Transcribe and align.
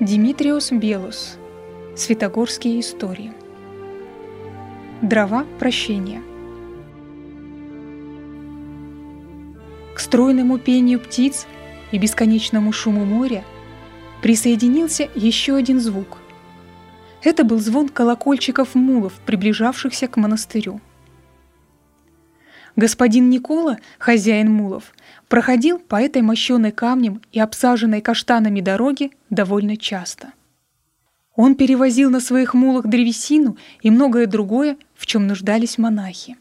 Димитриос 0.00 0.72
Белус. 0.72 1.36
Святогорские 1.94 2.80
истории. 2.80 3.34
Дрова 5.02 5.44
прощения. 5.58 6.22
К 9.94 10.00
стройному 10.00 10.58
пению 10.58 11.00
птиц 11.00 11.46
и 11.92 11.98
бесконечному 11.98 12.72
шуму 12.72 13.04
моря 13.04 13.44
присоединился 14.22 15.06
еще 15.14 15.54
один 15.54 15.80
звук. 15.80 16.16
Это 17.22 17.44
был 17.44 17.58
звон 17.58 17.90
колокольчиков 17.90 18.74
мулов, 18.74 19.12
приближавшихся 19.26 20.08
к 20.08 20.16
монастырю. 20.16 20.80
Господин 22.76 23.30
Никола, 23.30 23.78
хозяин 23.98 24.52
мулов, 24.52 24.94
проходил 25.28 25.78
по 25.78 26.00
этой 26.00 26.22
мощенной 26.22 26.72
камнем 26.72 27.20
и 27.32 27.40
обсаженной 27.40 28.00
каштанами 28.00 28.60
дороге 28.60 29.10
довольно 29.28 29.76
часто. 29.76 30.32
Он 31.34 31.54
перевозил 31.54 32.10
на 32.10 32.20
своих 32.20 32.54
мулах 32.54 32.86
древесину 32.86 33.56
и 33.82 33.90
многое 33.90 34.26
другое, 34.26 34.76
в 34.94 35.06
чем 35.06 35.26
нуждались 35.26 35.78
монахи. 35.78 36.36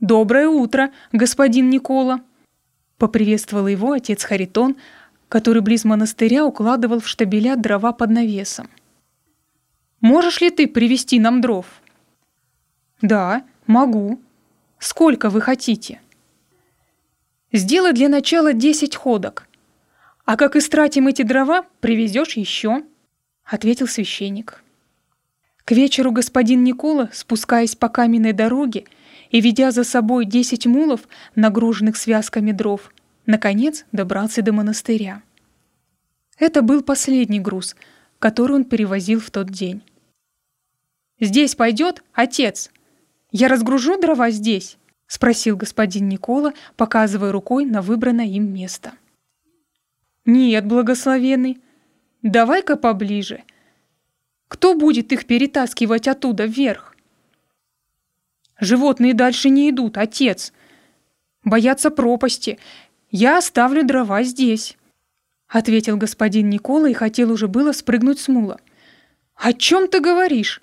«Доброе 0.00 0.48
утро, 0.48 0.92
господин 1.12 1.68
Никола!» 1.68 2.22
Поприветствовал 2.96 3.66
его 3.66 3.92
отец 3.92 4.24
Харитон, 4.24 4.76
который 5.28 5.62
близ 5.62 5.84
монастыря 5.84 6.44
укладывал 6.44 7.00
в 7.00 7.08
штабеля 7.08 7.56
дрова 7.56 7.92
под 7.92 8.10
навесом. 8.10 8.68
«Можешь 10.00 10.40
ли 10.40 10.50
ты 10.50 10.66
привезти 10.66 11.20
нам 11.20 11.40
дров?» 11.40 11.66
«Да, 13.02 13.44
могу. 13.66 14.20
Сколько 14.80 15.30
вы 15.30 15.40
хотите?» 15.40 16.00
Сделай 17.52 17.92
для 17.92 18.08
начала 18.08 18.52
10 18.52 18.96
ходок. 18.96 19.46
А 20.24 20.36
как 20.36 20.56
истратим 20.56 21.08
эти 21.08 21.22
дрова, 21.22 21.66
привезешь 21.80 22.36
еще, 22.36 22.84
ответил 23.44 23.86
священник. 23.88 24.62
К 25.64 25.72
вечеру 25.72 26.12
господин 26.12 26.64
Никола, 26.64 27.10
спускаясь 27.12 27.76
по 27.76 27.88
каменной 27.88 28.32
дороге 28.32 28.86
и 29.30 29.40
ведя 29.40 29.70
за 29.70 29.84
собой 29.84 30.24
десять 30.24 30.66
мулов, 30.66 31.08
нагруженных 31.34 31.96
связками 31.96 32.52
дров, 32.52 32.92
наконец 33.26 33.84
добрался 33.92 34.42
до 34.42 34.52
монастыря. 34.52 35.22
Это 36.38 36.62
был 36.62 36.82
последний 36.82 37.40
груз, 37.40 37.76
который 38.18 38.56
он 38.56 38.64
перевозил 38.64 39.20
в 39.20 39.30
тот 39.30 39.50
день. 39.50 39.82
«Здесь 41.18 41.54
пойдет, 41.54 42.02
отец? 42.12 42.70
Я 43.32 43.48
разгружу 43.48 44.00
дрова 44.00 44.30
здесь?»— 44.30 44.76
спросил 45.06 45.56
господин 45.56 46.08
Никола, 46.08 46.52
показывая 46.76 47.32
рукой 47.32 47.64
на 47.64 47.82
выбранное 47.82 48.26
им 48.26 48.52
место. 48.52 48.92
«Нет, 50.24 50.66
благословенный, 50.66 51.60
давай-ка 52.22 52.76
поближе. 52.76 53.42
Кто 54.48 54.74
будет 54.74 55.12
их 55.12 55.26
перетаскивать 55.26 56.08
оттуда 56.08 56.44
вверх?» 56.44 56.96
«Животные 58.58 59.14
дальше 59.14 59.48
не 59.48 59.70
идут, 59.70 59.96
отец. 59.96 60.52
Боятся 61.44 61.90
пропасти. 61.90 62.58
Я 63.10 63.38
оставлю 63.38 63.84
дрова 63.84 64.22
здесь»,— 64.22 64.76
ответил 65.48 65.96
господин 65.96 66.50
Никола 66.50 66.88
и 66.88 66.92
хотел 66.92 67.32
уже 67.32 67.48
было 67.48 67.72
спрыгнуть 67.72 68.20
с 68.20 68.28
мула. 68.28 68.60
«О 69.34 69.52
чем 69.52 69.88
ты 69.88 70.00
говоришь? 70.00 70.60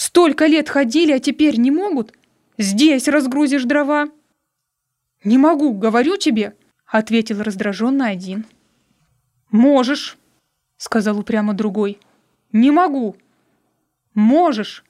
Столько 0.00 0.46
лет 0.46 0.70
ходили, 0.70 1.12
а 1.12 1.20
теперь 1.20 1.58
не 1.58 1.70
могут?» 1.70 2.14
Здесь 2.60 3.08
разгрузишь 3.08 3.64
дрова. 3.64 4.10
Не 5.24 5.38
могу, 5.38 5.72
говорю 5.72 6.18
тебе, 6.18 6.54
ответил 6.84 7.42
раздраженно 7.42 8.08
один. 8.08 8.44
Можешь, 9.50 10.18
сказал 10.76 11.18
упрямо 11.18 11.54
другой. 11.54 11.98
Не 12.52 12.70
могу. 12.70 13.16
Можешь. 14.12 14.84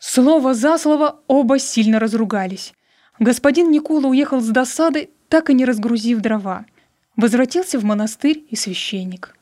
Слово 0.00 0.54
за 0.54 0.76
слово 0.76 1.20
оба 1.28 1.60
сильно 1.60 2.00
разругались. 2.00 2.74
Господин 3.20 3.70
Никола 3.70 4.08
уехал 4.08 4.40
с 4.40 4.48
досады, 4.48 5.10
так 5.28 5.50
и 5.50 5.54
не 5.54 5.64
разгрузив 5.64 6.18
дрова. 6.18 6.66
Возвратился 7.14 7.78
в 7.78 7.84
монастырь 7.84 8.44
и 8.50 8.56
священник. 8.56 9.36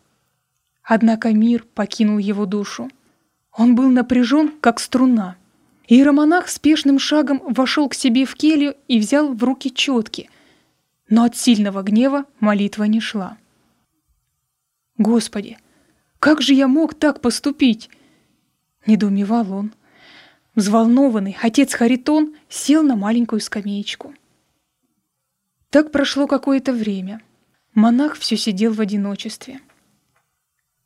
Однако 0.82 1.32
мир 1.32 1.64
покинул 1.74 2.18
его 2.18 2.44
душу. 2.44 2.90
Он 3.52 3.74
был 3.74 3.90
напряжен, 3.90 4.52
как 4.60 4.80
струна. 4.80 5.36
Иеромонах 5.86 6.48
спешным 6.48 6.98
шагом 6.98 7.42
вошел 7.46 7.88
к 7.88 7.94
себе 7.94 8.24
в 8.24 8.34
келью 8.34 8.74
и 8.88 8.98
взял 8.98 9.34
в 9.34 9.42
руки 9.44 9.72
четки, 9.72 10.30
но 11.08 11.24
от 11.24 11.36
сильного 11.36 11.82
гнева 11.82 12.24
молитва 12.40 12.84
не 12.84 13.00
шла. 13.00 13.36
«Господи, 14.96 15.58
как 16.18 16.40
же 16.40 16.54
я 16.54 16.68
мог 16.68 16.94
так 16.94 17.20
поступить?»— 17.20 17.90
недоумевал 18.86 19.52
он. 19.52 19.72
Взволнованный 20.54 21.36
отец 21.40 21.74
Харитон 21.74 22.34
сел 22.48 22.82
на 22.82 22.94
маленькую 22.94 23.40
скамеечку. 23.40 24.14
Так 25.70 25.90
прошло 25.90 26.26
какое-то 26.26 26.72
время. 26.72 27.22
Монах 27.74 28.16
все 28.16 28.36
сидел 28.36 28.74
в 28.74 28.80
одиночестве. 28.80 29.60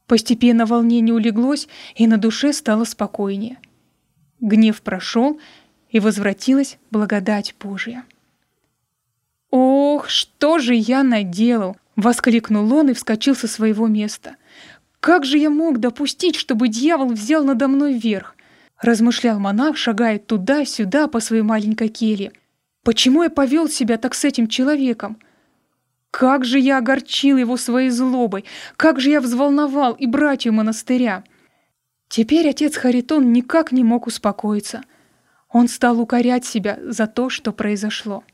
Постепенно 0.07 0.67
волнение 0.67 1.15
улеглось, 1.15 1.69
и 1.95 2.07
на 2.07 2.17
душе 2.17 2.53
стало 2.53 2.85
спокойнее. 2.85 3.59
Гнев 4.41 4.81
прошел, 4.83 5.41
и 5.91 6.01
возвратилась 6.01 6.79
благодать 6.91 7.55
Божия. 7.59 8.05
«Ох, 9.51 10.09
что 10.09 10.59
же 10.59 10.75
я 10.75 11.03
наделал!»— 11.03 11.77
воскликнул 11.97 12.73
он 12.73 12.91
и 12.91 12.93
вскочил 12.93 13.35
со 13.35 13.49
своего 13.49 13.87
места. 13.87 14.37
«Как 15.01 15.25
же 15.25 15.39
я 15.39 15.51
мог 15.51 15.79
допустить, 15.79 16.37
чтобы 16.37 16.69
дьявол 16.69 17.11
взял 17.11 17.45
надо 17.45 17.69
мной 17.69 17.95
верх?»— 17.95 18.37
размышлял 18.83 19.39
монах, 19.39 19.77
шагая 19.77 20.19
туда-сюда 20.19 21.07
по 21.07 21.21
своей 21.21 21.43
маленькой 21.43 21.89
келье. 21.89 22.33
«Почему 22.83 23.23
я 23.23 23.31
повел 23.31 23.69
себя 23.69 23.97
так 23.97 24.15
с 24.15 24.25
этим 24.25 24.49
человеком?» 24.49 25.17
Как 26.19 26.47
же 26.47 26.59
я 26.59 26.79
огорчил 26.79 27.37
его 27.37 27.59
своей 27.59 27.91
злобой, 27.91 28.47
как 28.79 29.01
же 29.01 29.11
я 29.11 29.21
взволновал 29.21 29.93
и 29.93 30.07
братью 30.07 30.55
монастыря. 30.55 31.25
Теперь 32.09 32.49
отец 32.49 32.75
Харитон 32.77 33.35
никак 33.35 33.71
не 33.71 33.85
мог 33.85 34.07
успокоиться. 34.07 34.81
Он 35.51 35.69
стал 35.69 36.01
укорять 36.01 36.47
себя 36.47 36.79
за 36.81 37.07
то, 37.07 37.29
что 37.29 37.53
произошло. 37.53 38.25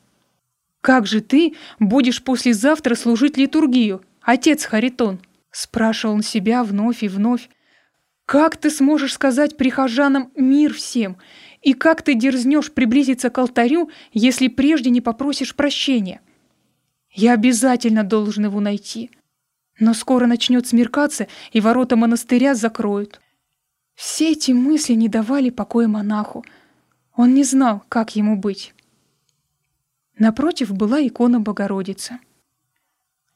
«Как 0.80 1.08
же 1.08 1.20
ты 1.20 1.56
будешь 1.80 2.22
послезавтра 2.22 2.94
служить 2.94 3.36
литургию, 3.36 4.04
отец 4.20 4.64
Харитон?» 4.64 5.18
спрашивал 5.50 6.14
он 6.14 6.22
себя 6.22 6.62
вновь 6.62 7.02
и 7.02 7.08
вновь. 7.08 7.50
«Как 8.26 8.56
ты 8.58 8.70
сможешь 8.70 9.14
сказать 9.14 9.56
прихожанам 9.56 10.30
мир 10.36 10.72
всем? 10.72 11.16
И 11.62 11.72
как 11.72 12.02
ты 12.02 12.14
дерзнешь 12.14 12.70
приблизиться 12.70 13.28
к 13.28 13.38
алтарю, 13.38 13.90
если 14.12 14.46
прежде 14.46 14.90
не 14.90 15.00
попросишь 15.00 15.56
прощения? 15.56 16.20
Я 17.12 17.34
обязательно 17.34 18.04
должен 18.04 18.46
его 18.46 18.60
найти. 18.60 19.10
Но 19.78 19.94
скоро 19.94 20.26
начнет 20.26 20.66
смеркаться, 20.66 21.28
и 21.52 21.60
ворота 21.60 21.96
монастыря 21.96 22.54
закроют. 22.54 23.20
Все 23.94 24.32
эти 24.32 24.52
мысли 24.52 24.94
не 24.94 25.08
давали 25.08 25.50
покоя 25.50 25.88
монаху. 25.88 26.44
Он 27.14 27.34
не 27.34 27.44
знал, 27.44 27.82
как 27.88 28.16
ему 28.16 28.36
быть. 28.36 28.74
Напротив 30.18 30.72
была 30.72 31.06
икона 31.06 31.40
Богородицы. 31.40 32.18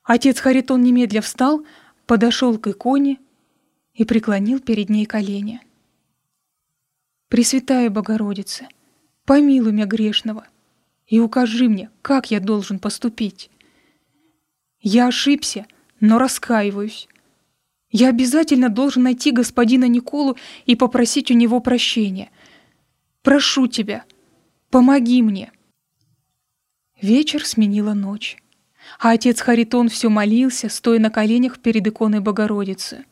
Отец 0.02 0.40
Харитон 0.40 0.82
немедля 0.82 1.20
встал, 1.20 1.64
подошел 2.06 2.58
к 2.58 2.68
иконе 2.68 3.18
и 3.92 4.04
преклонил 4.04 4.60
перед 4.60 4.88
ней 4.88 5.04
колени. 5.04 5.60
«Пресвятая 7.28 7.90
Богородица, 7.90 8.68
помилуй 9.24 9.72
меня 9.72 9.86
грешного 9.86 10.46
и 11.06 11.18
укажи 11.18 11.68
мне, 11.68 11.90
как 12.02 12.30
я 12.30 12.40
должен 12.40 12.78
поступить. 12.78 13.50
Я 14.88 15.08
ошибся, 15.08 15.66
но 15.98 16.16
раскаиваюсь. 16.16 17.08
Я 17.90 18.08
обязательно 18.08 18.68
должен 18.68 19.02
найти 19.02 19.32
господина 19.32 19.86
Николу 19.86 20.36
и 20.64 20.76
попросить 20.76 21.28
у 21.32 21.34
него 21.34 21.58
прощения. 21.58 22.30
Прошу 23.22 23.66
тебя, 23.66 24.04
помоги 24.70 25.22
мне. 25.22 25.50
Вечер 27.02 27.44
сменила 27.44 27.94
ночь, 27.94 28.36
а 29.00 29.10
отец 29.10 29.40
Харитон 29.40 29.88
все 29.88 30.08
молился, 30.08 30.68
стоя 30.68 31.00
на 31.00 31.10
коленях 31.10 31.58
перед 31.58 31.84
иконой 31.84 32.20
Богородицы. 32.20 33.06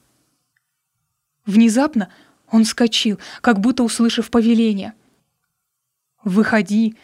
Внезапно 1.44 2.08
он 2.52 2.62
вскочил, 2.62 3.18
как 3.40 3.58
будто 3.58 3.82
услышав 3.82 4.30
повеление. 4.30 4.94
«Выходи, 6.22 6.94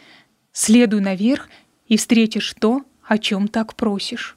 следуй 0.52 1.00
наверх 1.00 1.48
и 1.88 1.96
встретишь 1.96 2.54
то, 2.60 2.84
о 3.02 3.18
чем 3.18 3.48
так 3.48 3.74
просишь». 3.74 4.36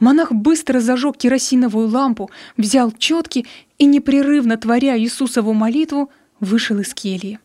Монах 0.00 0.32
быстро 0.32 0.80
зажег 0.80 1.16
керосиновую 1.16 1.88
лампу, 1.88 2.30
взял 2.56 2.92
четки 2.92 3.46
и, 3.78 3.84
непрерывно 3.84 4.56
творя 4.56 4.98
Иисусову 4.98 5.52
молитву, 5.52 6.10
вышел 6.40 6.78
из 6.78 6.94
кельи. 6.94 7.38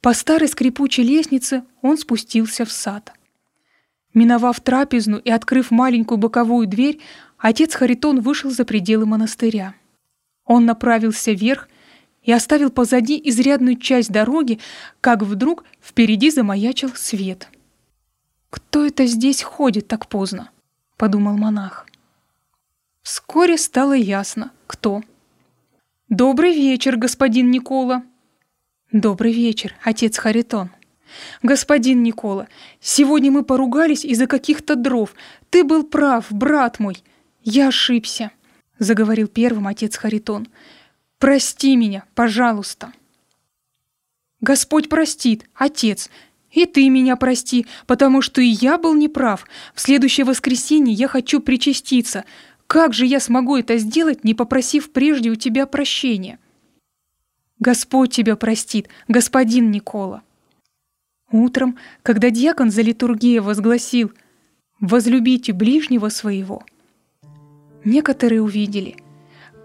По 0.00 0.12
старой 0.12 0.48
скрипучей 0.48 1.02
лестнице 1.02 1.64
он 1.80 1.96
спустился 1.96 2.64
в 2.64 2.72
сад. 2.72 3.12
Миновав 4.12 4.60
трапезну 4.60 5.18
и 5.18 5.30
открыв 5.30 5.70
маленькую 5.70 6.18
боковую 6.18 6.66
дверь, 6.66 7.00
отец 7.38 7.74
Харитон 7.74 8.20
вышел 8.20 8.50
за 8.50 8.64
пределы 8.64 9.06
монастыря. 9.06 9.74
Он 10.44 10.66
направился 10.66 11.32
вверх 11.32 11.68
и 12.22 12.32
оставил 12.32 12.70
позади 12.70 13.20
изрядную 13.24 13.76
часть 13.76 14.10
дороги, 14.10 14.60
как 15.00 15.22
вдруг 15.22 15.64
впереди 15.82 16.30
замаячил 16.30 16.90
свет. 16.94 17.48
«Кто 18.50 18.86
это 18.86 19.06
здесь 19.06 19.42
ходит 19.42 19.88
так 19.88 20.08
поздно?»— 20.08 20.50
подумал 20.96 21.36
монах. 21.36 21.86
Вскоре 23.02 23.58
стало 23.58 23.92
ясно, 23.92 24.52
кто. 24.66 25.02
«Добрый 26.08 26.54
вечер, 26.54 26.96
господин 26.96 27.50
Никола!» 27.50 28.04
«Добрый 28.92 29.32
вечер, 29.32 29.74
отец 29.82 30.18
Харитон!» 30.18 30.70
«Господин 31.42 32.02
Никола, 32.02 32.48
сегодня 32.80 33.30
мы 33.30 33.44
поругались 33.44 34.04
из-за 34.04 34.26
каких-то 34.26 34.74
дров. 34.74 35.14
Ты 35.50 35.64
был 35.64 35.84
прав, 35.84 36.26
брат 36.30 36.78
мой. 36.78 37.02
Я 37.42 37.68
ошибся»,— 37.68 38.30
заговорил 38.78 39.28
первым 39.28 39.66
отец 39.66 39.96
Харитон. 39.96 40.48
«Прости 41.18 41.76
меня, 41.76 42.04
пожалуйста». 42.14 42.92
«Господь 44.40 44.88
простит, 44.88 45.48
отец, 45.54 46.10
и 46.54 46.66
ты 46.66 46.88
меня 46.88 47.16
прости, 47.16 47.66
потому 47.86 48.22
что 48.22 48.40
и 48.40 48.46
я 48.46 48.78
был 48.78 48.94
неправ. 48.94 49.44
В 49.74 49.80
следующее 49.80 50.24
воскресенье 50.24 50.94
я 50.94 51.08
хочу 51.08 51.40
причаститься. 51.40 52.24
Как 52.66 52.94
же 52.94 53.06
я 53.06 53.20
смогу 53.20 53.56
это 53.56 53.76
сделать, 53.76 54.24
не 54.24 54.34
попросив 54.34 54.92
прежде 54.92 55.30
у 55.30 55.34
тебя 55.34 55.66
прощения? 55.66 56.38
Господь 57.58 58.12
тебя 58.12 58.36
простит, 58.36 58.88
господин 59.08 59.70
Никола. 59.70 60.22
Утром, 61.30 61.76
когда 62.02 62.30
диакон 62.30 62.70
за 62.70 62.82
литургией 62.82 63.40
возгласил 63.40 64.12
«Возлюбите 64.80 65.52
ближнего 65.52 66.08
своего», 66.08 66.64
некоторые 67.84 68.42
увидели, 68.42 68.96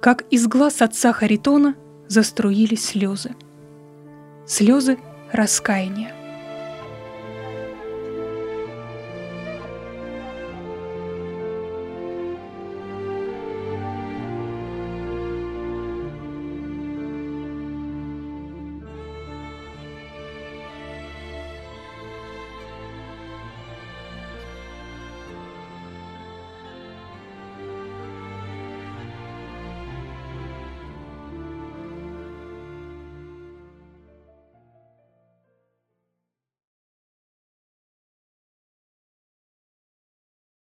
как 0.02 0.24
из 0.32 0.48
глаз 0.48 0.82
отца 0.82 1.14
Харитона 1.14 1.76
заструились 2.08 2.86
слезы. 2.86 3.36
Слезы 4.48 4.98
раскаяния. 5.32 6.19